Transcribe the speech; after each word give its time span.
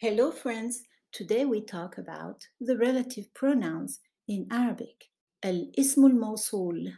Hello, 0.00 0.30
friends. 0.30 0.84
Today 1.10 1.44
we 1.44 1.60
talk 1.60 1.98
about 1.98 2.46
the 2.60 2.78
relative 2.78 3.34
pronouns 3.34 3.98
in 4.28 4.46
Arabic. 4.48 5.06
Al 5.42 5.66
ismul 5.76 6.12
mausul. 6.12 6.92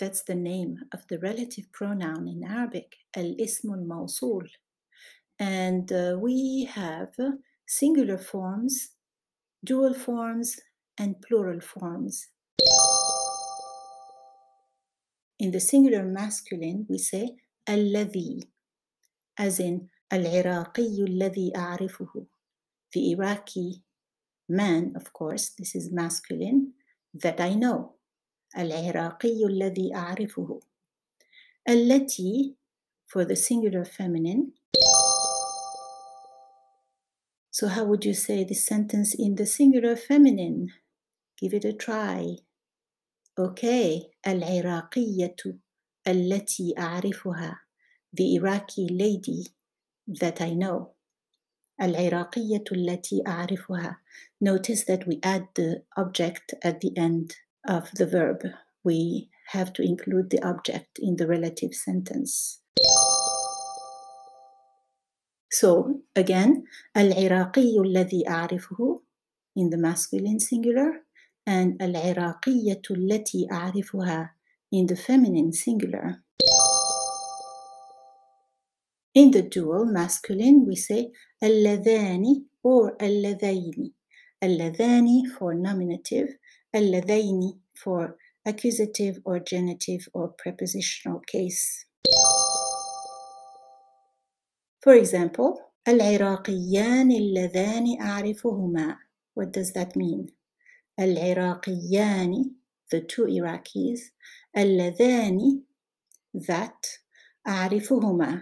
That's 0.00 0.22
the 0.22 0.34
name 0.34 0.78
of 0.94 1.06
the 1.10 1.18
relative 1.18 1.70
pronoun 1.72 2.26
in 2.26 2.42
Arabic. 2.42 2.96
Al 3.14 3.34
ismul 3.38 3.84
mausul. 3.86 4.44
And 5.38 5.92
uh, 5.92 6.16
we 6.18 6.66
have 6.72 7.12
singular 7.68 8.16
forms, 8.16 8.92
dual 9.62 9.92
forms, 9.92 10.58
and 10.96 11.20
plural 11.20 11.60
forms. 11.60 12.28
In 15.38 15.50
the 15.50 15.60
singular 15.60 16.02
masculine, 16.02 16.86
we 16.88 16.96
say 16.96 17.36
alladhi, 17.68 18.40
as 19.36 19.60
in 19.60 19.90
العراقي 20.13 21.03
الذي 21.03 21.55
أعرفه 21.55 22.25
the 22.95 23.11
Iraqi 23.15 23.81
man 24.49 24.93
of 24.95 25.13
course 25.13 25.49
this 25.57 25.75
is 25.75 25.91
masculine 25.91 26.73
that 27.13 27.39
I 27.39 27.53
know 27.55 27.95
العراقي 28.57 29.45
الذي 29.45 29.95
أعرفه 29.95 30.59
التي 31.69 32.55
for 33.07 33.25
the 33.25 33.35
singular 33.35 33.85
feminine 33.85 34.53
so 37.51 37.67
how 37.67 37.83
would 37.83 38.03
you 38.05 38.13
say 38.13 38.43
this 38.43 38.65
sentence 38.65 39.13
in 39.13 39.35
the 39.35 39.45
singular 39.45 39.95
feminine 39.95 40.67
give 41.39 41.53
it 41.53 41.65
a 41.65 41.73
try 41.73 42.35
okay 43.39 44.11
العراقية 44.27 45.35
التي 46.07 46.73
أعرفها 46.77 47.59
the 48.13 48.35
Iraqi 48.35 48.87
lady 48.89 49.54
that 50.07 50.41
I 50.41 50.53
know. 50.53 50.95
العراقية 51.81 52.63
التي 52.71 53.23
أعرفها. 53.27 53.97
Notice 54.41 54.85
that 54.85 55.07
we 55.07 55.19
add 55.23 55.47
the 55.55 55.83
object 55.97 56.53
at 56.63 56.81
the 56.81 56.95
end 56.97 57.35
of 57.67 57.91
the 57.91 58.05
verb. 58.05 58.41
We 58.83 59.29
have 59.53 59.73
to 59.73 59.81
include 59.83 60.29
the 60.29 60.43
object 60.43 60.99
in 60.99 61.15
the 61.15 61.27
relative 61.27 61.73
sentence. 61.73 62.59
So 65.51 66.01
again, 66.15 66.63
العراقي 66.97 67.79
الذي 67.79 68.29
أعرفه 68.29 69.01
in 69.55 69.69
the 69.69 69.77
masculine 69.77 70.39
singular 70.39 71.05
and 71.47 71.81
العراقية 71.81 72.81
التي 72.91 73.47
أعرفها 73.51 74.29
in 74.73 74.85
the 74.87 74.95
feminine 74.95 75.51
singular. 75.51 76.23
In 79.15 79.31
the 79.31 79.41
dual 79.41 79.85
masculine, 79.85 80.65
we 80.65 80.75
say 80.75 81.11
اللذان 81.43 82.45
or 82.63 82.97
اللذين. 82.97 83.93
اللذان 84.43 85.07
for 85.37 85.53
nominative, 85.53 86.37
اللذين 86.75 87.59
for 87.75 88.17
accusative 88.45 89.19
or 89.25 89.39
genitive 89.39 90.07
or 90.13 90.29
prepositional 90.29 91.19
case. 91.27 91.85
For 94.81 94.93
example, 94.93 95.59
العراقيان 95.87 97.11
اللذان 97.11 98.01
أعرفهما. 98.01 98.97
What 99.35 99.51
does 99.51 99.73
that 99.73 99.95
mean? 99.95 100.27
العراقيان, 100.99 102.33
the 102.91 103.01
two 103.01 103.25
Iraqis, 103.25 103.99
اللذان, 104.57 105.63
that, 106.47 106.99
أعرفهما, 107.47 108.41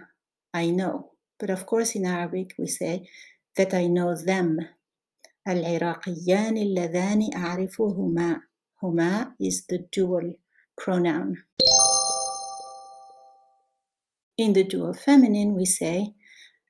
I 0.54 0.70
know. 0.70 1.12
But 1.38 1.50
of 1.50 1.64
course, 1.66 1.94
in 1.94 2.04
Arabic, 2.04 2.54
we 2.58 2.66
say 2.66 3.08
that 3.56 3.72
I 3.74 3.86
know 3.86 4.14
them. 4.16 4.58
العراقيان 5.48 6.56
اللذان 6.56 7.30
أعرفهما. 7.34 8.40
هما 8.82 9.34
is 9.40 9.64
the 9.66 9.78
dual 9.92 10.34
pronoun. 10.76 11.36
In 14.38 14.52
the 14.52 14.64
dual 14.64 14.94
feminine, 14.94 15.54
we 15.54 15.64
say 15.64 16.14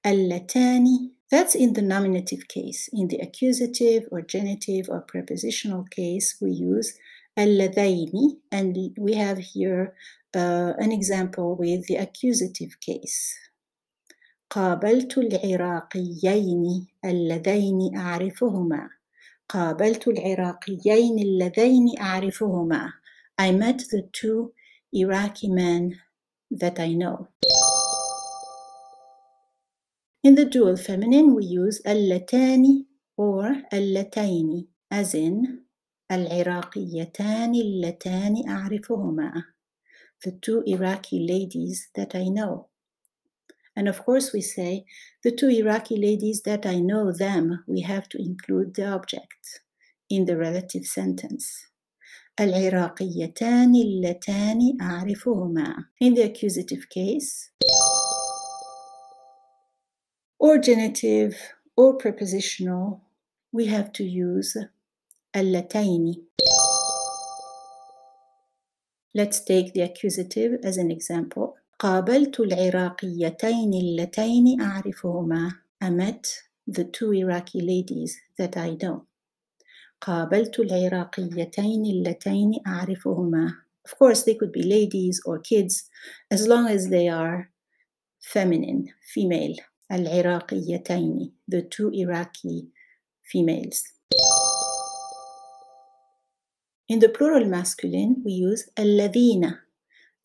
اللتان. 0.06 0.86
That's 1.30 1.54
in 1.54 1.74
the 1.74 1.82
nominative 1.82 2.48
case. 2.48 2.88
In 2.92 3.08
the 3.08 3.18
accusative 3.18 4.08
or 4.10 4.22
genitive 4.22 4.88
or 4.88 5.00
prepositional 5.02 5.84
case, 5.84 6.36
we 6.40 6.50
use 6.50 6.94
اللذين, 7.38 8.40
and 8.52 8.76
we 8.98 9.14
have 9.14 9.38
here 9.38 9.94
uh, 10.34 10.74
an 10.78 10.92
example 10.92 11.56
with 11.56 11.86
the 11.86 11.96
accusative 11.96 12.78
case. 12.80 13.34
قابلت 14.55 15.17
العراقيين 15.17 16.87
اللذين 17.05 17.97
أعرفهما 17.97 18.89
قابلت 19.49 20.07
العراقيين 20.07 21.19
اللذين 21.19 21.99
أعرفهما 21.99 22.93
I 23.37 23.51
met 23.51 23.79
the 23.91 24.03
two 24.13 24.53
Iraqi 24.93 25.49
men 25.49 25.99
that 26.51 26.79
I 26.79 26.93
know. 26.93 27.27
In 30.23 30.35
the 30.35 30.45
dual 30.45 30.77
feminine, 30.77 31.35
we 31.35 31.43
use 31.43 31.81
اللتان 31.85 32.85
or 33.17 33.61
اللتين 33.73 34.67
as 34.89 35.13
in 35.13 35.65
العراقيتان 36.11 37.55
اللتان 37.55 38.49
أعرفهما 38.49 39.43
the 40.23 40.31
two 40.31 40.63
Iraqi 40.65 41.19
ladies 41.27 41.89
that 41.93 42.15
I 42.15 42.29
know. 42.29 42.69
And 43.76 43.88
of 43.88 44.04
course, 44.04 44.32
we 44.32 44.40
say, 44.40 44.84
the 45.22 45.30
two 45.30 45.48
Iraqi 45.48 45.96
ladies 45.96 46.42
that 46.42 46.66
I 46.66 46.80
know 46.80 47.12
them, 47.12 47.64
we 47.66 47.82
have 47.82 48.08
to 48.10 48.18
include 48.18 48.74
the 48.74 48.86
object 48.92 49.60
in 50.08 50.24
the 50.24 50.36
relative 50.36 50.84
sentence. 50.84 51.66
العراقيتان 52.40 53.74
اللتان 53.74 54.78
أعرفهما. 54.80 55.74
In 56.00 56.14
the 56.14 56.22
accusative 56.22 56.88
case, 56.88 57.50
or 60.38 60.58
genitive 60.58 61.36
or 61.76 61.96
prepositional, 61.96 63.02
we 63.52 63.66
have 63.66 63.92
to 63.92 64.04
use 64.04 64.56
اللتين. 65.34 66.14
Let's 69.14 69.40
take 69.40 69.74
the 69.74 69.82
accusative 69.82 70.60
as 70.62 70.76
an 70.76 70.90
example. 70.90 71.56
قابلت 71.78 72.40
العراقيتين 72.40 73.74
اللتين 73.74 74.60
أعرفهما. 74.60 75.52
I 75.82 75.90
met 75.90 76.26
the 76.66 76.84
two 76.84 77.12
Iraqi 77.12 77.60
ladies 77.60 78.16
that 78.38 78.56
I 78.56 78.76
know. 78.82 79.06
قابلت 80.00 80.60
العراقيتين 80.60 81.84
اللتين 81.86 82.60
أعرفهما. 82.66 83.56
Of 83.84 83.98
course, 83.98 84.22
they 84.24 84.34
could 84.34 84.52
be 84.52 84.62
ladies 84.62 85.20
or 85.24 85.38
kids 85.38 85.88
as 86.30 86.46
long 86.46 86.68
as 86.68 86.88
they 86.90 87.08
are 87.08 87.50
feminine, 88.20 88.92
female. 89.14 89.56
العراقيتين, 89.90 91.32
the 91.48 91.62
two 91.62 91.90
Iraqi 91.92 92.68
females. 93.22 93.82
In 96.88 96.98
the 96.98 97.08
plural 97.08 97.46
masculine, 97.46 98.22
we 98.24 98.32
use 98.32 98.68
الذين 98.78 99.58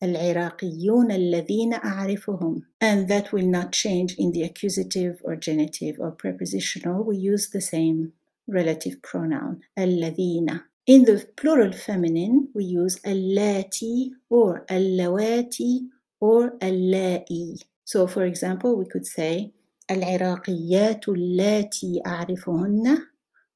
العراقيون 0.02 1.12
الذين 1.12 1.74
أعرفهم 1.74 2.62
and 2.80 3.08
that 3.08 3.32
will 3.32 3.46
not 3.46 3.72
change 3.72 4.14
in 4.18 4.30
the 4.32 4.42
accusative 4.42 5.20
or 5.24 5.36
genitive 5.36 5.96
or 5.98 6.10
prepositional 6.12 7.02
we 7.02 7.16
use 7.16 7.48
the 7.48 7.60
same 7.60 8.12
relative 8.48 9.00
pronoun 9.02 9.60
الذين 9.78 10.60
in 10.86 11.04
the 11.04 11.26
plural 11.36 11.72
feminine 11.72 12.48
we 12.54 12.64
use 12.64 12.98
اللاتي 13.06 14.12
or 14.30 14.64
اللواتي 14.70 15.88
or 16.20 16.52
اللائي 16.62 17.56
so 17.84 18.06
for 18.06 18.24
example 18.24 18.76
we 18.76 18.84
could 18.84 19.06
say 19.06 19.50
العراقيات 19.90 21.08
اللاتي 21.08 22.02
أعرفهن 22.06 22.98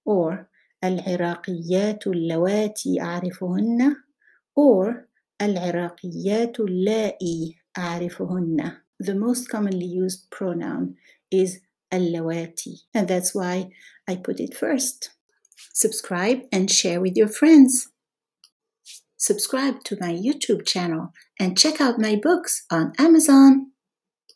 or 0.08 0.46
العراقيات 0.84 2.06
اللواتي 2.06 3.00
أعرفهن 3.00 3.96
or 4.56 5.03
العراقيات 5.42 6.60
اللائي 6.60 7.56
أعرفهن. 7.78 8.72
The 9.02 9.14
most 9.14 9.48
commonly 9.48 9.86
used 9.86 10.30
pronoun 10.30 10.94
is 11.30 11.60
اللواتي, 11.92 12.82
and 12.94 13.08
that's 13.08 13.34
why 13.34 13.70
I 14.08 14.16
put 14.16 14.40
it 14.40 14.54
first. 14.54 15.10
Subscribe 15.72 16.40
and 16.52 16.70
share 16.70 17.00
with 17.00 17.16
your 17.16 17.28
friends. 17.28 17.88
Subscribe 19.16 19.84
to 19.84 19.96
my 20.00 20.12
YouTube 20.12 20.66
channel 20.66 21.12
and 21.38 21.58
check 21.58 21.80
out 21.80 21.98
my 21.98 22.16
books 22.16 22.64
on 22.70 22.92
Amazon. 22.98 23.72